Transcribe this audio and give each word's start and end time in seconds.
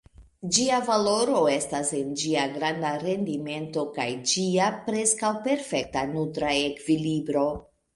Ĝia 0.55 0.77
valoro 0.87 1.41
estas 1.57 1.91
en 1.99 2.15
ĝia 2.23 2.47
granda 2.57 2.95
rendimento 3.05 3.87
kaj 4.01 4.09
ĝia 4.35 4.73
preskaŭ 4.91 5.35
perfekta 5.49 6.09
nutra 6.19 6.61
ekvilibro. 6.69 7.51